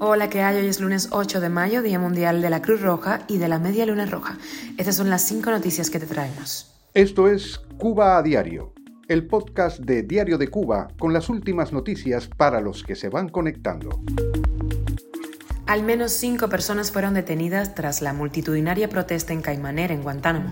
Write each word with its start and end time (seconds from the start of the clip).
Hola, 0.00 0.30
¿qué 0.30 0.40
hay? 0.40 0.56
Hoy 0.56 0.66
es 0.66 0.80
lunes 0.80 1.08
8 1.12 1.40
de 1.40 1.50
mayo, 1.50 1.82
Día 1.82 1.98
Mundial 1.98 2.40
de 2.40 2.48
la 2.48 2.62
Cruz 2.62 2.80
Roja 2.80 3.20
y 3.28 3.36
de 3.36 3.48
la 3.48 3.58
Media 3.58 3.84
Luna 3.84 4.06
Roja. 4.06 4.38
Estas 4.78 4.96
son 4.96 5.10
las 5.10 5.22
cinco 5.22 5.50
noticias 5.50 5.90
que 5.90 6.00
te 6.00 6.06
traemos. 6.06 6.72
Esto 6.94 7.28
es 7.28 7.60
Cuba 7.76 8.16
a 8.16 8.22
Diario, 8.22 8.72
el 9.08 9.26
podcast 9.26 9.80
de 9.80 10.04
Diario 10.04 10.38
de 10.38 10.48
Cuba 10.48 10.88
con 10.98 11.12
las 11.12 11.28
últimas 11.28 11.70
noticias 11.70 12.28
para 12.28 12.62
los 12.62 12.82
que 12.82 12.96
se 12.96 13.10
van 13.10 13.28
conectando. 13.28 14.00
Al 15.66 15.82
menos 15.82 16.12
cinco 16.12 16.48
personas 16.48 16.90
fueron 16.90 17.12
detenidas 17.12 17.74
tras 17.74 18.00
la 18.00 18.14
multitudinaria 18.14 18.88
protesta 18.88 19.34
en 19.34 19.42
Caimanera, 19.42 19.92
en 19.92 20.02
Guantánamo. 20.02 20.50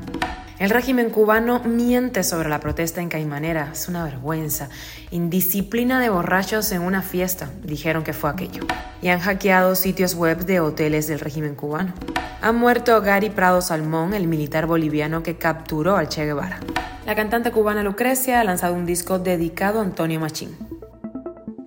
El 0.60 0.68
régimen 0.68 1.08
cubano 1.08 1.60
miente 1.60 2.22
sobre 2.22 2.50
la 2.50 2.60
protesta 2.60 3.00
en 3.00 3.08
Caimanera. 3.08 3.70
Es 3.72 3.88
una 3.88 4.04
vergüenza. 4.04 4.68
Indisciplina 5.10 5.98
de 6.02 6.10
borrachos 6.10 6.70
en 6.72 6.82
una 6.82 7.00
fiesta, 7.00 7.48
dijeron 7.62 8.04
que 8.04 8.12
fue 8.12 8.28
aquello. 8.28 8.64
Y 9.00 9.08
han 9.08 9.20
hackeado 9.20 9.74
sitios 9.74 10.14
web 10.14 10.44
de 10.44 10.60
hoteles 10.60 11.08
del 11.08 11.18
régimen 11.18 11.54
cubano. 11.54 11.94
Ha 12.42 12.52
muerto 12.52 13.00
Gary 13.00 13.30
Prado 13.30 13.62
Salmón, 13.62 14.12
el 14.12 14.28
militar 14.28 14.66
boliviano 14.66 15.22
que 15.22 15.38
capturó 15.38 15.96
al 15.96 16.10
Che 16.10 16.26
Guevara. 16.26 16.60
La 17.06 17.14
cantante 17.14 17.52
cubana 17.52 17.82
Lucrecia 17.82 18.38
ha 18.38 18.44
lanzado 18.44 18.74
un 18.74 18.84
disco 18.84 19.18
dedicado 19.18 19.78
a 19.78 19.82
Antonio 19.82 20.20
Machín. 20.20 20.58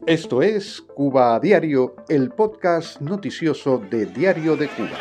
Esto 0.06 0.44
es 0.44 0.82
Cuba 0.82 1.34
a 1.34 1.40
Diario, 1.40 1.96
el 2.10 2.30
podcast 2.30 3.02
noticioso 3.02 3.80
de 3.90 4.06
Diario 4.06 4.56
de 4.56 4.68
Cuba. 4.68 5.00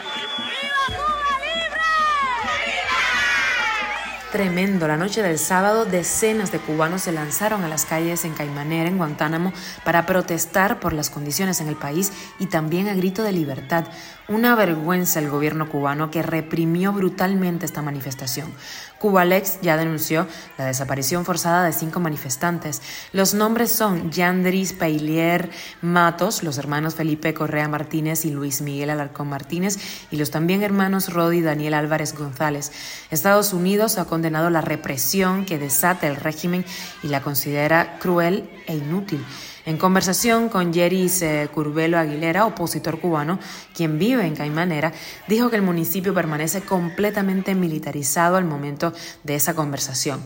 Tremendo. 4.33 4.89
La 4.89 4.97
noche 4.97 5.21
del 5.21 5.39
sábado, 5.39 5.85
decenas 5.85 6.51
de 6.53 6.59
cubanos 6.59 7.03
se 7.03 7.13
lanzaron 7.13 7.65
a 7.65 7.69
las 7.69 7.85
calles 7.85 8.25
en 8.25 8.33
Caimanera, 8.33 8.89
en 8.89 8.97
Guantánamo, 8.97 9.53
para 9.85 10.07
protestar 10.07 10.81
por 10.81 10.95
las 10.95 11.11
condiciones 11.11 11.61
en 11.61 11.69
el 11.69 11.77
país 11.77 12.11
y 12.39 12.47
también 12.47 12.89
a 12.89 12.95
grito 12.95 13.23
de 13.25 13.33
libertad. 13.33 13.85
Una 14.29 14.55
vergüenza 14.55 15.19
el 15.19 15.29
gobierno 15.29 15.69
cubano 15.69 16.11
que 16.11 16.23
reprimió 16.23 16.95
brutalmente 16.95 17.67
esta 17.67 17.83
manifestación. 17.83 18.51
Cubalex 18.99 19.61
ya 19.63 19.77
denunció 19.77 20.29
la 20.57 20.65
desaparición 20.65 21.25
forzada 21.25 21.65
de 21.65 21.73
cinco 21.73 21.99
manifestantes. 21.99 22.81
Los 23.13 23.35
nombres 23.35 23.73
son 23.73 24.13
Yandris 24.13 24.73
Peilier 24.73 25.51
Matos, 25.83 26.45
los 26.45 26.57
hermanos 26.57 26.95
Felipe 26.95 27.35
Correa 27.35 27.67
Martínez 27.67 28.25
y 28.25 28.31
Luis 28.31 28.63
Miguel 28.63 28.91
Alarcón 28.91 29.29
Martínez, 29.29 29.79
y 30.13 30.17
los 30.17 30.31
también 30.31 30.63
hermanos 30.63 31.13
Rodi 31.13 31.43
Daniel 31.43 31.75
Álvarez 31.75 32.17
González. 32.17 32.71
Estados 33.11 33.53
Unidos 33.53 33.99
ha 33.99 34.05
condenado 34.23 34.51
la 34.51 34.61
represión 34.61 35.45
que 35.45 35.59
desata 35.59 36.07
el 36.07 36.15
régimen 36.15 36.65
y 37.03 37.09
la 37.09 37.23
considera 37.23 37.99
cruel 37.99 38.49
e 38.69 38.77
inútil. 38.77 39.25
En 39.67 39.79
conversación 39.79 40.49
con 40.49 40.73
Yeris 40.73 41.23
eh, 41.23 41.49
Curvelo 41.53 41.99
Aguilera, 41.99 42.47
opositor 42.47 43.01
cubano, 43.01 43.41
quien 43.75 43.99
vive 43.99 44.25
en 44.25 44.37
Caimanera, 44.37 44.93
dijo 45.27 45.51
que 45.51 45.57
el 45.57 45.63
municipio 45.63 46.15
permanece 46.15 46.61
completamente 46.61 47.57
militarizado 47.57 48.37
al 48.37 48.45
momento 48.45 48.93
de 49.25 49.35
esa 49.35 49.55
conversación. 49.55 50.23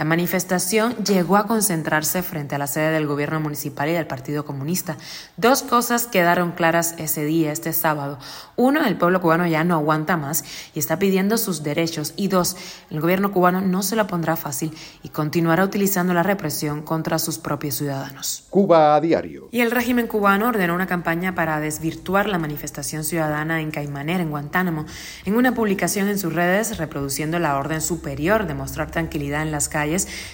La 0.00 0.06
manifestación 0.06 0.94
llegó 1.04 1.36
a 1.36 1.46
concentrarse 1.46 2.22
frente 2.22 2.54
a 2.54 2.58
la 2.58 2.66
sede 2.66 2.90
del 2.90 3.06
gobierno 3.06 3.38
municipal 3.38 3.86
y 3.90 3.92
del 3.92 4.06
Partido 4.06 4.46
Comunista. 4.46 4.96
Dos 5.36 5.62
cosas 5.62 6.06
quedaron 6.06 6.52
claras 6.52 6.94
ese 6.96 7.26
día, 7.26 7.52
este 7.52 7.74
sábado. 7.74 8.18
Uno, 8.56 8.82
el 8.86 8.96
pueblo 8.96 9.20
cubano 9.20 9.46
ya 9.46 9.62
no 9.62 9.74
aguanta 9.74 10.16
más 10.16 10.42
y 10.74 10.78
está 10.78 10.98
pidiendo 10.98 11.36
sus 11.36 11.62
derechos. 11.62 12.14
Y 12.16 12.28
dos, 12.28 12.56
el 12.88 13.02
gobierno 13.02 13.30
cubano 13.30 13.60
no 13.60 13.82
se 13.82 13.94
lo 13.94 14.06
pondrá 14.06 14.36
fácil 14.36 14.74
y 15.02 15.10
continuará 15.10 15.64
utilizando 15.64 16.14
la 16.14 16.22
represión 16.22 16.80
contra 16.80 17.18
sus 17.18 17.36
propios 17.36 17.74
ciudadanos. 17.74 18.44
Cuba 18.48 18.94
a 18.94 19.02
diario. 19.02 19.48
Y 19.50 19.60
el 19.60 19.70
régimen 19.70 20.06
cubano 20.06 20.48
ordenó 20.48 20.74
una 20.74 20.86
campaña 20.86 21.34
para 21.34 21.60
desvirtuar 21.60 22.26
la 22.26 22.38
manifestación 22.38 23.04
ciudadana 23.04 23.60
en 23.60 23.70
Caimanera, 23.70 24.22
en 24.22 24.30
Guantánamo, 24.30 24.86
en 25.26 25.36
una 25.36 25.52
publicación 25.52 26.08
en 26.08 26.18
sus 26.18 26.32
redes 26.32 26.78
reproduciendo 26.78 27.38
la 27.38 27.58
orden 27.58 27.82
superior 27.82 28.46
de 28.46 28.54
mostrar 28.54 28.90
tranquilidad 28.90 29.42
en 29.42 29.50
las 29.50 29.68
calles 29.68 29.89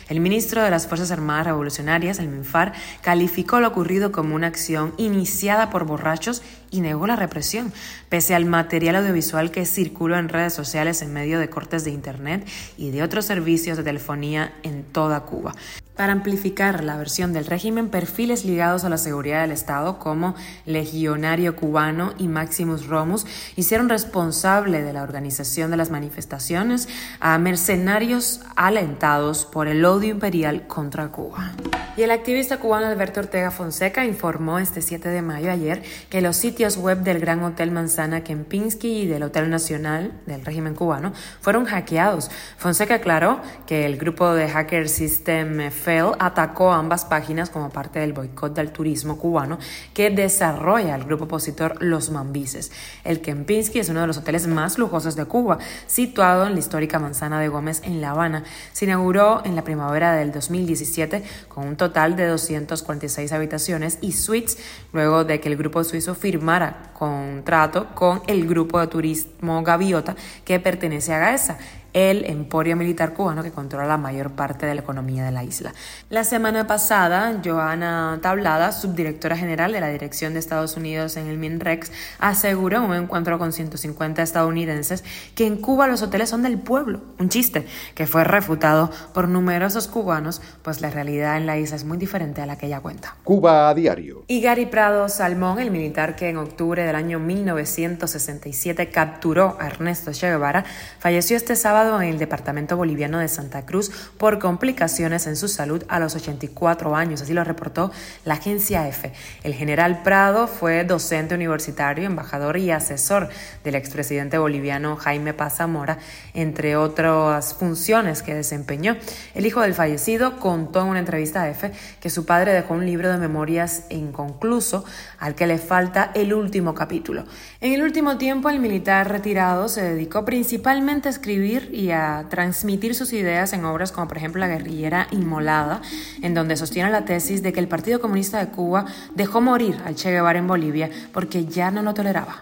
el 0.09 0.21
ministro 0.21 0.63
de 0.63 0.71
las 0.71 0.87
Fuerzas 0.87 1.11
Armadas 1.11 1.47
Revolucionarias, 1.47 2.19
el 2.19 2.29
MINFAR, 2.29 2.73
calificó 3.03 3.61
lo 3.61 3.69
ocurrido 3.69 4.13
como 4.13 4.35
una 4.35 4.47
acción 4.47 4.93
iniciada 4.97 5.71
por 5.71 5.85
borrachos 5.85 6.43
y 6.71 6.81
negó 6.81 7.07
la 7.07 7.17
represión, 7.17 7.73
pese 8.09 8.35
al 8.35 8.45
material 8.45 8.97
audiovisual 8.97 9.51
que 9.51 9.67
circuló 9.67 10.17
en 10.19 10.29
redes 10.29 10.53
sociales 10.53 11.03
en 11.03 11.13
medio 11.13 11.39
de 11.39 11.49
cortes 11.49 11.85
de 11.85 11.91
Internet 11.91 12.47
y 12.77 12.91
de 12.91 13.03
otros 13.03 13.25
servicios 13.25 13.77
de 13.77 13.85
telefonía 13.85 14.53
en 14.63 14.85
toda 14.85 15.21
Cuba 15.21 15.55
para 15.97 16.13
amplificar 16.13 16.85
la 16.85 16.97
versión 16.97 17.33
del 17.33 17.47
régimen, 17.47 17.89
perfiles 17.89 18.45
ligados 18.45 18.85
a 18.85 18.89
la 18.89 18.99
seguridad 18.99 19.43
del 19.43 19.53
Estado 19.53 19.99
como 19.99 20.35
Legionario 20.67 21.57
Cubano 21.57 22.13
y 22.19 22.29
Maximus 22.29 22.87
Romus 22.87 23.27
hicieron 23.57 23.89
responsable 23.89 24.83
de 24.83 24.93
la 24.93 25.03
organización 25.03 25.71
de 25.71 25.79
las 25.79 25.91
manifestaciones 25.91 26.89
a 27.21 27.39
mercenarios 27.39 28.41
alentados 28.57 29.45
por 29.45 29.69
el 29.69 29.85
odio 29.85 30.11
imperial 30.11 30.67
contra 30.67 31.09
Cuba. 31.09 31.53
Y 31.97 32.03
el 32.03 32.11
activista 32.11 32.59
cubano 32.59 32.89
Alberto 32.89 33.21
Ortega 33.21 33.51
Fonseca 33.51 34.05
informó 34.05 34.59
este 34.59 34.83
7 34.83 35.09
de 35.09 35.23
mayo 35.23 35.51
ayer 35.51 35.83
que 36.11 36.21
los 36.21 36.37
sitios 36.37 36.77
web 36.77 36.99
del 36.99 37.21
Gran 37.21 37.43
Hotel 37.43 37.71
Manzana 37.71 38.23
Kempinski 38.23 39.01
y 39.01 39.07
del 39.07 39.23
Hotel 39.23 39.49
Nacional 39.49 40.13
del 40.27 40.45
régimen 40.45 40.75
cubano 40.75 41.15
fueron 41.41 41.65
hackeados. 41.65 42.31
Fonseca 42.59 42.97
aclaró 42.97 43.41
que 43.67 43.87
el 43.87 43.97
grupo 43.97 44.35
de 44.35 44.47
Hacker 44.47 44.91
System 44.91 45.71
atacó 46.19 46.75
ambas 46.75 47.07
páginas 47.07 47.49
como 47.49 47.71
parte 47.71 48.01
del 48.01 48.13
boicot 48.13 48.55
del 48.55 48.73
turismo 48.73 49.17
cubano 49.17 49.59
que 49.95 50.11
desarrolla 50.11 50.97
el 50.97 51.05
grupo 51.05 51.25
opositor 51.25 51.83
Los 51.83 52.11
Mambises. 52.11 52.73
El 53.05 53.23
Kempinski 53.23 53.79
es 53.79 53.89
uno 53.89 54.03
de 54.03 54.07
los 54.07 54.19
hoteles 54.19 54.47
más 54.47 54.77
lujosos 54.77 55.17
de 55.17 55.25
Cuba, 55.25 55.57
situado 55.87 56.47
en 56.47 56.53
la 56.53 56.59
histórica 56.59 56.99
Manzana 56.99 57.41
de 57.41 57.49
Gómez 57.49 57.81
en 57.85 58.03
La 58.03 58.11
Habana. 58.11 58.45
Se 58.75 58.85
inauguró 58.85 59.41
en 59.47 59.57
la 59.57 59.65
primavera 59.65 60.13
del 60.13 60.31
2017 60.31 61.23
con 61.49 61.67
un 61.67 61.77
total 61.77 61.86
de 62.17 62.27
246 62.27 63.33
habitaciones 63.33 63.99
y 64.01 64.13
suites 64.13 64.59
luego 64.93 65.25
de 65.25 65.41
que 65.41 65.49
el 65.49 65.57
grupo 65.57 65.85
suizo 65.85 66.15
firmara 66.15 66.91
contrato 66.93 67.95
con 67.95 68.23
el 68.27 68.47
grupo 68.47 68.81
de 68.81 68.87
turismo 68.87 69.63
Gaviota 69.63 70.17
que 70.45 70.61
pertenece 70.61 71.13
a 71.13 71.19
Gaesa 71.19 71.59
el 71.97 72.27
emporio 72.27 72.77
militar 72.77 73.15
cubano 73.15 73.43
que 73.43 73.51
controla 73.51 73.87
la 73.87 73.97
mayor 73.97 74.33
parte 74.33 74.67
de 74.67 74.75
la 74.75 74.83
economía 74.83 75.25
de 75.25 75.33
la 75.33 75.45
isla. 75.45 75.73
La 76.11 76.25
semana 76.25 76.67
pasada, 76.67 77.41
Joana 77.43 78.19
Tablada, 78.21 78.73
subdirectora 78.73 79.35
general 79.35 79.73
de 79.73 79.81
la 79.81 79.89
Dirección 79.89 80.35
de 80.35 80.41
Estados 80.41 80.77
Unidos 80.77 81.17
en 81.17 81.27
el 81.27 81.39
MINREX, 81.39 81.91
aseguró 82.19 82.77
en 82.77 82.83
un 82.83 82.95
encuentro 82.95 83.39
con 83.39 83.55
150 83.55 84.23
estadounidenses 84.23 85.05
que 85.35 85.47
en 85.47 85.57
Cuba 85.57 85.87
los 85.87 86.03
hoteles 86.03 86.29
son 86.29 86.43
del 86.43 86.59
pueblo, 86.59 87.01
un 87.19 87.31
chiste 87.31 87.67
que 87.95 88.07
fue 88.07 88.25
refutado 88.25 88.91
por 89.15 89.27
numerosos 89.27 89.89
cubanos, 89.89 90.43
pues 90.61 90.83
la 90.83 90.91
realidad 90.91 91.39
en 91.39 91.47
la 91.47 91.57
isla 91.57 91.77
es 91.77 91.85
muy 91.85 91.97
diferente 91.97 92.43
a 92.43 92.47
la 92.47 92.59
que 92.59 92.67
ella 92.67 92.81
cuenta. 92.81 93.17
Cuba 93.25 93.71
a 93.71 93.75
diario. 93.75 94.23
Y 94.27 94.43
Gary 94.43 94.67
Prado 94.67 95.09
Salmón, 95.09 95.61
el 95.61 95.71
militar 95.71 96.15
que 96.15 96.29
en 96.29 96.37
octubre 96.37 96.85
del 96.85 96.95
año 96.95 97.19
1967 97.21 98.91
capturó 98.91 99.57
a 99.59 99.69
Ernesto 99.69 100.13
Che 100.13 100.29
Guevara, 100.29 100.67
falleció 100.99 101.39
este 101.39 101.57
sábado 101.57 101.86
en 101.87 102.09
el 102.09 102.19
departamento 102.19 102.77
boliviano 102.77 103.19
de 103.19 103.29
Santa 103.29 103.65
Cruz 103.65 103.91
por 104.19 104.39
complicaciones 104.39 105.27
en 105.27 105.37
su 105.37 105.47
salud 105.47 105.85
a 105.89 106.01
los 106.01 106.17
84 106.17 106.97
años, 106.97 107.23
así 107.23 107.33
lo 107.33 107.45
reportó 107.45 107.93
la 108.25 108.35
agencia 108.35 108.89
EFE. 108.89 109.13
El 109.45 109.55
general 109.55 110.03
Prado 110.03 110.49
fue 110.49 110.85
docente 110.85 111.35
universitario, 111.35 112.05
embajador 112.05 112.57
y 112.57 112.73
asesor 112.73 113.29
del 113.63 113.77
expresidente 113.77 114.37
boliviano 114.39 114.97
Jaime 114.97 115.33
Paz 115.33 115.59
Zamora, 115.59 115.99
entre 116.35 116.77
otras 116.77 117.55
funciones 117.55 118.23
que 118.23 118.35
desempeñó. 118.35 118.97
El 119.35 119.47
hijo 119.47 119.61
del 119.61 119.75
fallecido 119.75 120.39
contó 120.39 120.83
en 120.83 120.89
una 120.89 120.99
entrevista 120.99 121.43
a 121.43 121.49
EFE 121.49 121.71
que 122.01 122.11
su 122.11 122.27
padre 122.27 122.53
dejó 122.53 122.75
un 122.75 122.85
libro 122.85 123.11
de 123.11 123.19
memorias 123.19 123.85
inconcluso 123.91 124.85
al 125.19 125.37
que 125.37 125.47
le 125.47 125.59
falta 125.59 126.11
el 126.15 126.35
último 126.35 126.75
capítulo. 126.75 127.25
En 127.61 127.73
el 127.73 127.83
último 127.83 128.19
tiempo, 128.19 128.51
el 128.51 128.59
militar 128.59 129.09
retirado 129.09 129.69
se 129.69 129.83
dedicó 129.83 130.25
principalmente 130.25 131.09
a 131.09 131.11
escribir 131.11 131.71
y 131.77 131.91
a 131.91 132.25
transmitir 132.31 132.95
sus 132.95 133.13
ideas 133.13 133.53
en 133.53 133.67
obras 133.67 133.93
como 133.93 134.09
por 134.09 134.17
ejemplo 134.17 134.41
La 134.41 134.49
guerrillera 134.49 135.09
inmolada, 135.11 135.83
en 136.23 136.33
donde 136.33 136.57
sostiene 136.57 136.91
la 136.91 137.05
tesis 137.05 137.43
de 137.43 137.53
que 137.53 137.61
el 137.61 137.69
Partido 137.69 138.01
Comunista 138.01 138.39
de 138.39 138.51
Cuba 138.51 138.87
dejó 139.15 139.43
morir 139.43 139.77
al 139.85 139.95
Che 139.95 140.11
Guevara 140.11 140.39
en 140.39 140.47
Bolivia 140.47 140.89
porque 141.13 141.45
ya 141.45 141.71
no 141.71 141.83
lo 141.83 141.93
toleraba. 141.93 142.41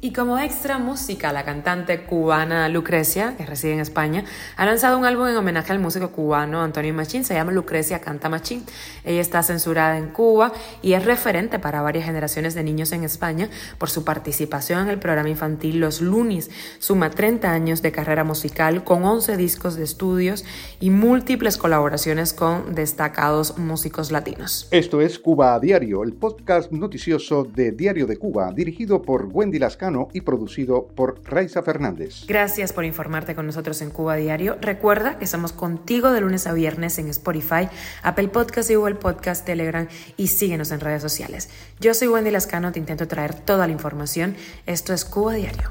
Y 0.00 0.12
como 0.12 0.38
extra 0.38 0.78
música, 0.78 1.32
la 1.32 1.44
cantante 1.44 2.02
cubana 2.04 2.68
Lucrecia, 2.68 3.36
que 3.36 3.44
reside 3.44 3.72
en 3.72 3.80
España, 3.80 4.24
ha 4.56 4.64
lanzado 4.64 4.96
un 4.96 5.04
álbum 5.04 5.26
en 5.26 5.36
homenaje 5.36 5.72
al 5.72 5.80
músico 5.80 6.10
cubano 6.10 6.62
Antonio 6.62 6.94
Machín, 6.94 7.24
se 7.24 7.34
llama 7.34 7.50
Lucrecia 7.50 8.00
Canta 8.00 8.28
Machín. 8.28 8.64
Ella 9.04 9.20
está 9.20 9.42
censurada 9.42 9.98
en 9.98 10.10
Cuba 10.10 10.52
y 10.82 10.92
es 10.92 11.04
referente 11.04 11.58
para 11.58 11.82
varias 11.82 12.04
generaciones 12.04 12.54
de 12.54 12.62
niños 12.62 12.92
en 12.92 13.02
España 13.02 13.48
por 13.78 13.90
su 13.90 14.04
participación 14.04 14.82
en 14.82 14.88
el 14.90 14.98
programa 15.00 15.30
infantil 15.30 15.80
Los 15.80 16.00
Lunis. 16.00 16.48
Suma 16.78 17.10
30 17.10 17.50
años 17.50 17.82
de 17.82 17.90
carrera 17.90 18.22
musical 18.22 18.57
musical 18.58 18.82
con 18.82 19.04
11 19.04 19.36
discos 19.36 19.76
de 19.76 19.84
estudios 19.84 20.44
y 20.80 20.90
múltiples 20.90 21.56
colaboraciones 21.56 22.32
con 22.32 22.74
destacados 22.74 23.56
músicos 23.56 24.10
latinos. 24.10 24.66
Esto 24.72 25.00
es 25.00 25.20
Cuba 25.20 25.54
a 25.54 25.60
Diario, 25.60 26.02
el 26.02 26.12
podcast 26.12 26.72
noticioso 26.72 27.44
de 27.44 27.70
Diario 27.70 28.06
de 28.08 28.16
Cuba, 28.16 28.52
dirigido 28.52 29.00
por 29.00 29.26
Wendy 29.26 29.60
Lascano 29.60 30.08
y 30.12 30.22
producido 30.22 30.88
por 30.88 31.22
Raiza 31.24 31.62
Fernández. 31.62 32.24
Gracias 32.26 32.72
por 32.72 32.84
informarte 32.84 33.36
con 33.36 33.46
nosotros 33.46 33.80
en 33.80 33.90
Cuba 33.90 34.14
a 34.14 34.16
Diario. 34.16 34.58
Recuerda 34.60 35.18
que 35.18 35.24
estamos 35.24 35.52
contigo 35.52 36.10
de 36.10 36.20
lunes 36.20 36.48
a 36.48 36.52
viernes 36.52 36.98
en 36.98 37.08
Spotify, 37.08 37.68
Apple 38.02 38.28
Podcast 38.28 38.70
y 38.70 38.74
Google 38.74 38.96
Podcast, 38.96 39.46
Telegram 39.46 39.86
y 40.16 40.26
síguenos 40.26 40.72
en 40.72 40.80
redes 40.80 41.02
sociales. 41.02 41.48
Yo 41.78 41.94
soy 41.94 42.08
Wendy 42.08 42.32
Lascano, 42.32 42.72
te 42.72 42.80
intento 42.80 43.06
traer 43.06 43.34
toda 43.34 43.68
la 43.68 43.72
información. 43.72 44.34
Esto 44.66 44.92
es 44.92 45.04
Cuba 45.04 45.34
Diario. 45.34 45.70